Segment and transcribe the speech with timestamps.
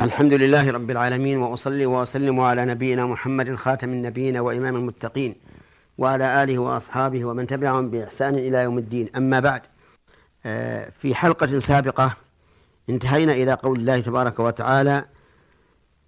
[0.00, 5.34] الحمد لله رب العالمين وأصلي وأسلم على نبينا محمد خاتم النبيين وإمام المتقين
[5.98, 9.10] وعلى آله وأصحابه ومن تبعهم بإحسان إلى يوم الدين.
[9.16, 9.62] أما بعد
[10.46, 12.16] آه، في حلقة سابقة
[12.90, 15.04] انتهينا إلى قول الله تبارك وتعالى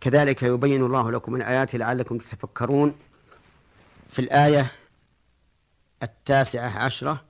[0.01, 2.95] كذلك يبين الله لكم الآيات لعلكم تتفكرون
[4.11, 4.73] في الآية
[6.03, 7.21] التاسعة عشرة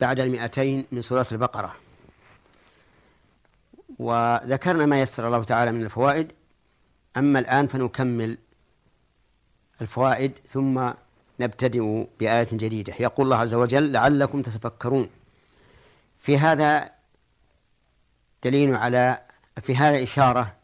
[0.00, 1.85] بعد المئتين من سورة البقرة.
[3.98, 6.32] وذكرنا ما يسر الله تعالى من الفوائد.
[7.16, 8.38] أما الآن فنكمل
[9.80, 10.90] الفوائد ثم
[11.40, 12.94] نبتدئ بآية جديدة.
[13.00, 15.08] يقول الله عز وجل لعلكم تتفكرون.
[16.18, 16.90] في هذا
[18.44, 19.22] دليل على
[19.62, 20.56] في هذا إشارة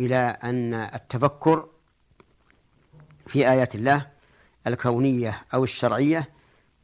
[0.00, 1.68] إلى أن التفكر
[3.26, 4.06] في آيات الله
[4.66, 6.28] الكونية أو الشرعية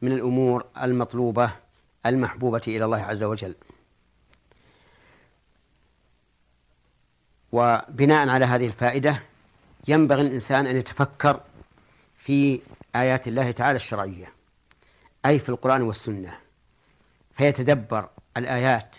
[0.01, 1.51] من الأمور المطلوبة
[2.05, 3.55] المحبوبة إلى الله عز وجل.
[7.51, 9.21] وبناء على هذه الفائدة
[9.87, 11.39] ينبغي الإنسان أن يتفكر
[12.17, 12.61] في
[12.95, 14.33] آيات الله تعالى الشرعية
[15.25, 16.37] أي في القرآن والسنة.
[17.33, 18.95] فيتدبر الآيات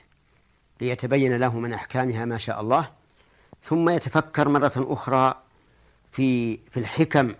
[0.80, 2.90] ليتبين له من أحكامها ما شاء الله
[3.64, 5.34] ثم يتفكر مرة أخرى
[6.12, 7.34] في في الحكم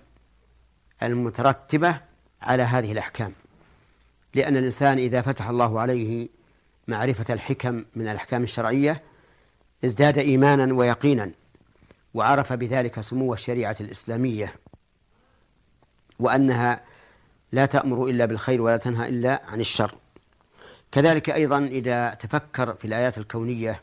[1.02, 2.00] المترتبة
[2.42, 3.32] على هذه الأحكام.
[4.34, 6.28] لأن الإنسان إذا فتح الله عليه
[6.88, 9.02] معرفة الحكم من الأحكام الشرعية
[9.84, 11.30] ازداد إيمانا ويقينا
[12.14, 14.54] وعرف بذلك سمو الشريعة الإسلامية
[16.18, 16.80] وأنها
[17.52, 19.94] لا تأمر إلا بالخير ولا تنهى إلا عن الشر.
[20.92, 23.82] كذلك أيضا إذا تفكر في الآيات الكونية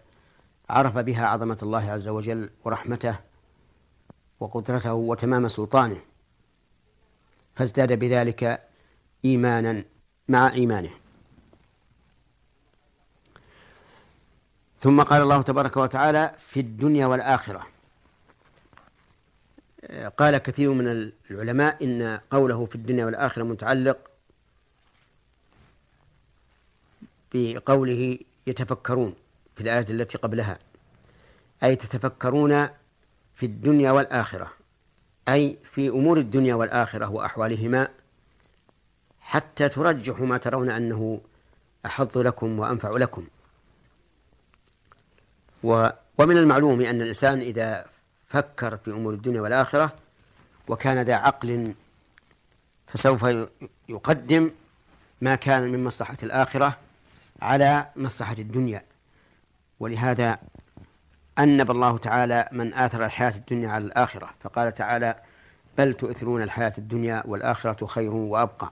[0.69, 3.15] عرف بها عظمة الله عز وجل ورحمته
[4.39, 5.97] وقدرته وتمام سلطانه
[7.55, 8.67] فازداد بذلك
[9.25, 9.83] إيمانا
[10.27, 10.89] مع إيمانه.
[14.81, 17.67] ثم قال الله تبارك وتعالى في الدنيا والآخرة.
[20.17, 23.97] قال كثير من العلماء إن قوله في الدنيا والآخرة متعلق
[27.33, 29.15] بقوله يتفكرون
[29.55, 30.59] في الآية التي قبلها
[31.63, 32.67] أي تتفكرون
[33.35, 34.51] في الدنيا والآخرة
[35.29, 37.87] أي في أمور الدنيا والآخرة وأحوالهما
[39.21, 41.21] حتى ترجحوا ما ترون أنه
[41.85, 43.27] أحظ لكم وأنفع لكم.
[45.63, 47.85] ومن المعلوم أن الإنسان إذا
[48.27, 49.93] فكر في أمور الدنيا والآخرة
[50.67, 51.73] وكان ذا عقل
[52.87, 53.25] فسوف
[53.89, 54.51] يقدم
[55.21, 56.77] ما كان من مصلحة الآخرة
[57.41, 58.83] على مصلحة الدنيا.
[59.79, 60.39] ولهذا
[61.39, 65.15] أنب الله تعالى من آثر الحياة الدنيا على الآخرة فقال تعالى
[65.77, 68.71] بل تؤثرون الحياة الدنيا والآخرة خير وأبقى.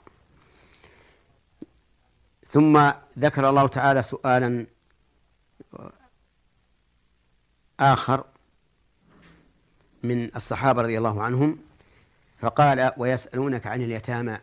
[2.50, 4.66] ثم ذكر الله تعالى سؤالا
[7.79, 8.23] آخر
[10.03, 11.57] من الصحابة رضي الله عنهم
[12.39, 14.39] فقال ويسألونك عن اليتامى.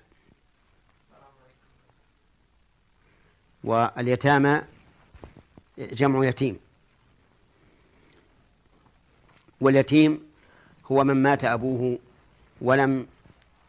[3.64, 4.62] واليتامى
[5.78, 6.58] جمع يتيم.
[9.60, 10.20] واليتيم
[10.92, 11.98] هو من مات أبوه
[12.60, 13.06] ولم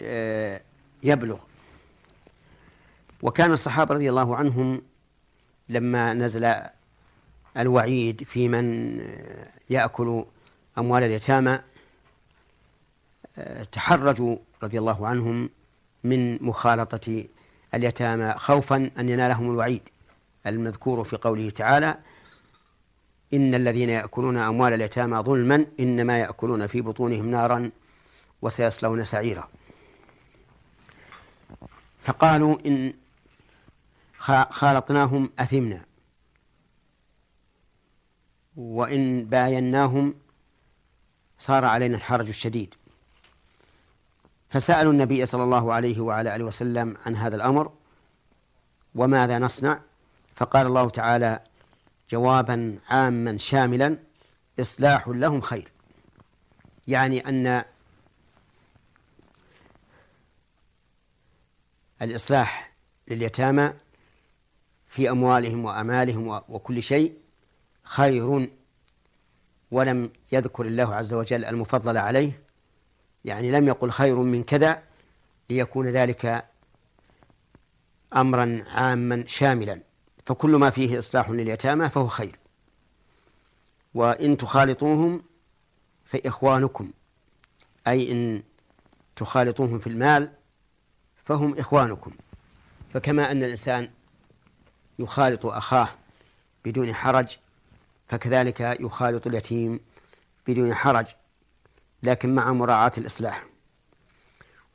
[0.02, 0.62] آه،
[1.04, 1.44] يبلغ.
[3.22, 4.82] وكان الصحابة رضي الله عنهم
[5.70, 6.56] لما نزل
[7.58, 8.98] الوعيد في من
[9.70, 10.26] يأكل
[10.78, 11.60] أموال اليتامى
[13.72, 15.50] تحرجوا رضي الله عنهم
[16.04, 17.26] من مخالطة
[17.74, 19.82] اليتامى خوفا أن ينالهم الوعيد.
[20.48, 21.98] المذكور في قوله تعالى
[23.34, 27.72] إن الذين يأكلون أموال اليتامى ظلما إنما يأكلون في بطونهم نارا
[28.42, 29.50] وسيصلون سعيرا.
[32.02, 32.94] فقالوا إن
[34.50, 35.82] خالطناهم أثمنا.
[38.58, 40.16] وإن بايناهم
[41.40, 42.76] صار علينا الحرج الشديد.
[44.50, 47.74] فسألوا النبي صلى الله عليه وعلى آله وسلم عن هذا الأمر
[48.96, 49.80] وماذا نصنع.
[50.36, 51.40] فقال الله تعالى
[52.10, 53.98] جوابا عاما شاملا
[54.60, 55.72] إصلاح لهم خير.
[56.88, 57.64] يعني أن
[62.02, 62.72] الإصلاح
[63.08, 63.74] لليتامى
[64.88, 67.25] في أموالهم وأمالهم وكل شيء
[67.86, 68.50] خير
[69.72, 72.42] ولم يذكر الله عز وجل المفضل عليه
[73.26, 74.84] يعني لم يقل خير من كذا
[75.50, 76.46] ليكون ذلك
[78.16, 79.82] أمرا عاما شاملا.
[80.26, 82.40] فكل ما فيه إصلاح لليتامى فهو خير.
[83.94, 85.24] وإن تخالطوهم
[86.06, 86.92] فإخوانكم.
[87.88, 88.44] أي إن
[89.16, 90.32] تخالطوهم في المال
[91.26, 92.12] فهم إخوانكم.
[92.94, 93.90] فكما أن الإنسان
[95.00, 95.90] يخالط أخاه
[96.66, 97.38] بدون حرج
[98.08, 99.80] فكذلك يخالط اليتيم
[100.48, 101.06] بدون حرج
[102.04, 103.46] لكن مع مراعاة الإصلاح.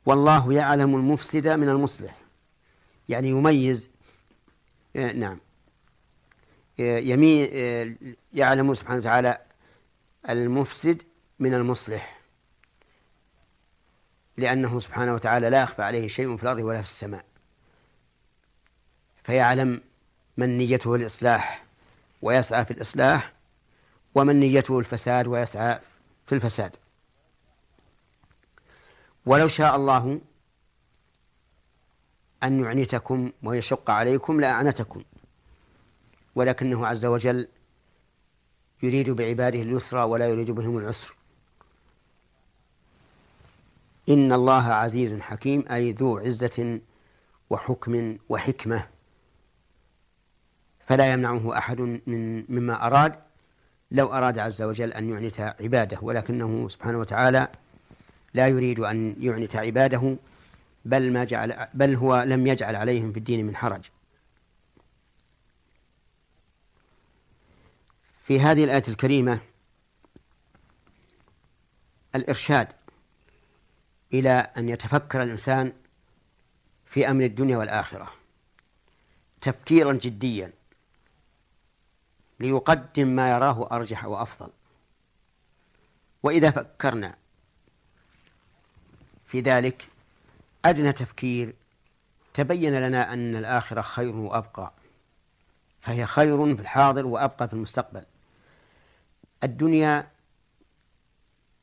[0.05, 2.17] والله يعلم المفسد من المصلح.
[3.09, 3.89] يعني يميز
[4.95, 5.39] آه، نعم.
[6.79, 7.95] آه، يمين آه،
[8.33, 9.37] يعلم سبحانه وتعالى
[10.29, 11.01] المفسد
[11.39, 12.21] من المصلح.
[14.37, 17.25] لأنه سبحانه وتعالى لا يخفى عليه شيء في الأرض ولا في السماء.
[19.23, 19.81] فيعلم
[20.37, 21.65] من نيته الإصلاح
[22.21, 23.33] ويسعى في الإصلاح
[24.15, 25.79] ومن نيته الفساد ويسعى
[26.25, 26.75] في الفساد.
[29.25, 30.21] ولو شاء الله
[32.43, 35.03] أن يعنتكم ويشق عليكم لأعنتكم.
[36.35, 37.47] ولكنه عز وجل
[38.83, 41.15] يريد بعباده اليسرى ولا يريد بهم العسر.
[44.09, 46.81] إن الله عزيز حكيم أي ذو عزة
[47.49, 48.87] وحكم وحكمة.
[50.87, 53.15] فلا يمنعه أحد من مما أراد
[53.91, 57.47] لو أراد عز وجل أن يعنت عباده ولكنه سبحانه وتعالى
[58.33, 60.17] لا يريد أن يعنت عباده
[60.85, 63.81] بل ما جعل بل هو لم يجعل عليهم في الدين من حرج.
[68.23, 69.39] في هذه الآية الكريمة
[72.15, 72.67] الإرشاد
[74.13, 75.73] إلى أن يتفكر الإنسان
[76.85, 78.11] في أمر الدنيا والآخرة
[79.41, 80.53] تفكيرا جديا.
[82.41, 84.49] ليقدم ما يراه أرجح وأفضل.
[86.23, 87.15] وإذا فكرنا
[89.25, 89.89] في ذلك
[90.65, 91.53] أدنى تفكير
[92.33, 94.71] تبين لنا أن الآخرة خير وأبقى.
[95.81, 98.05] فهي خير في الحاضر وأبقى في المستقبل.
[99.43, 100.07] الدنيا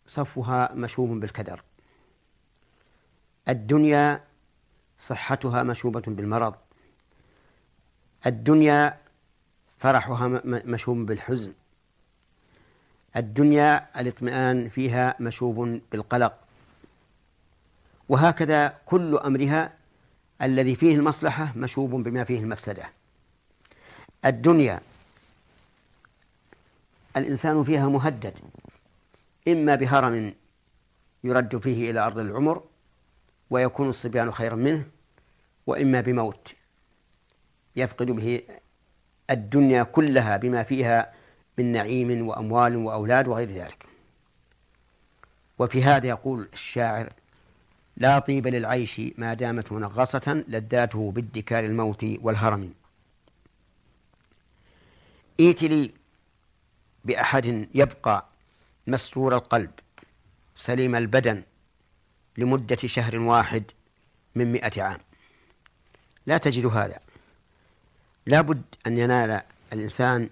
[0.07, 1.63] صفها مشوب بالكدر.
[3.49, 4.25] الدنيا
[4.99, 6.55] صحتها مشوبة بالمرض.
[8.27, 8.99] الدنيا
[9.79, 11.53] فرحها مشوب بالحزن.
[13.17, 16.39] الدنيا الاطمئنان فيها مشوب بالقلق.
[18.09, 19.73] وهكذا كل أمرها
[20.43, 22.91] الذي فيه المصلحة مشوب بما فيه المفسدة.
[24.25, 24.81] الدنيا
[27.17, 28.35] الإنسان فيها مهدد.
[29.49, 30.35] إما بهرم
[31.25, 32.63] يرد فيه إلى أرض العمر
[33.51, 34.87] ويكون الصبيان خيرا منه
[35.67, 36.55] وإما بموت
[37.77, 38.43] يفقد به
[39.31, 41.13] الدنيا كلها بما فيها
[41.59, 43.87] من نعيم وأموال وأولاد وغير ذلك.
[45.59, 47.13] وفي هذا يقول الشاعر
[47.97, 52.75] لا طيب للعيش ما دامت منغصة لذاته بادكار الموت والهرم.
[55.41, 55.91] ائت لي
[57.05, 58.27] بأحد يبقى
[58.87, 59.71] مسرور القلب
[60.55, 61.43] سليم البدن
[62.39, 63.65] لمدة شهر واحد
[64.35, 64.99] من مئة عام.
[66.27, 67.08] لا تجد هذا.
[68.29, 69.43] لا بد أن ينال
[69.73, 70.31] الإنسان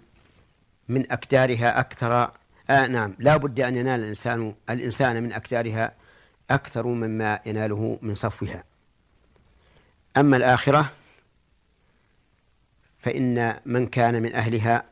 [0.89, 2.31] من أكدارها أكثر
[2.71, 5.93] آه نعم لا بد أن ينال الإنسان الإنسان من أكدارها
[6.51, 8.65] أكثر مما يناله من صفوها.
[10.17, 10.93] أما الآخرة
[12.99, 14.85] فإن من كان من أهلها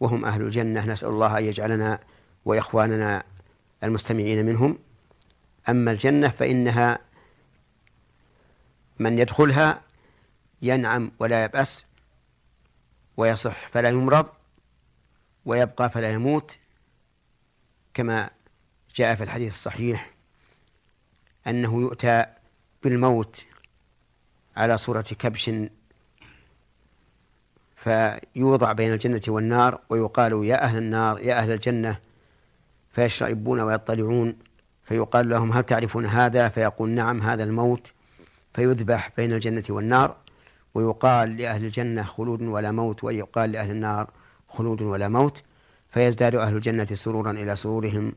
[0.00, 1.98] وهم أهل الجنة نسأل الله أن يجعلنا
[2.44, 3.22] وإخواننا
[3.84, 4.78] المستمعين منهم.
[5.68, 6.98] أما الجنة فإنها
[8.98, 9.80] من يدخلها
[10.62, 11.84] ينعم ولا يبأس
[13.20, 14.26] ويصح فلا يمرض
[15.44, 16.58] ويبقى فلا يموت
[17.94, 18.30] كما
[18.94, 20.10] جاء في الحديث الصحيح
[21.46, 22.26] أنه يؤتى
[22.82, 23.44] بالموت
[24.56, 25.50] على صورة كبش
[27.76, 31.98] فيوضع بين الجنة والنار ويقال يا أهل النار يا أهل الجنة
[32.92, 34.36] فيشرئبون ويطلعون
[34.84, 37.92] فيقال لهم هل تعرفون هذا؟ فيقول نعم هذا الموت.
[38.54, 40.16] فيذبح بين الجنة والنار.
[40.74, 44.10] ويقال لأهل الجنة خلود ولا موت ويقال لأهل النار
[44.48, 45.42] خلود ولا موت.
[45.90, 48.12] فيزداد أهل الجنة سرورا إلى سرورهم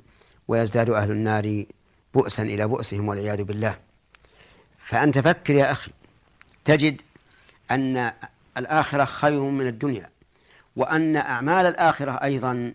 [0.48, 1.66] ويزداد أهل النار
[2.14, 3.80] بؤسا إلى بؤسهم والعياذ بالله.
[4.78, 5.92] فأنت فكر يا أخي
[6.66, 7.02] تجد
[7.72, 8.12] أن
[8.58, 10.10] الآخرة خير من الدنيا
[10.76, 12.74] وأن أعمال الآخرة أيضا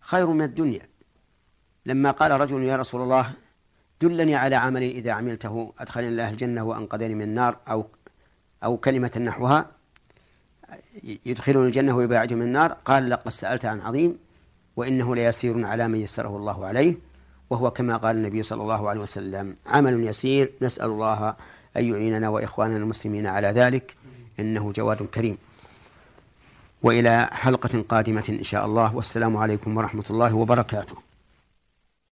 [0.00, 0.88] خير من الدنيا.
[1.86, 3.32] لما قال رجل يا رسول الله
[4.00, 7.86] دلني على عمل إذا عملته أدخلني الله الجنة وأنقذني من النار أو
[8.64, 9.66] أو كلمة نحوها
[11.26, 12.72] يدخلني الجنة ويباعده من النار.
[12.72, 14.18] قال لقد سألت عن عظيم
[14.76, 16.96] وإنه ليسير على من يسره الله عليه.
[17.50, 21.34] وهو كما قال النبي صلى الله عليه وسلم عمل يسير نسأل الله
[21.76, 23.96] أن يعيننا وإخواننا المسلمين على ذلك
[24.40, 25.38] إنه جواد كريم.
[26.82, 28.96] وإلى حلقة قادمة إن شاء الله.
[28.96, 30.96] والسلام عليكم ورحمة الله وبركاته.